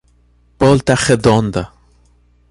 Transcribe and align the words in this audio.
Volta 0.63 0.95
Redonda 0.95 1.61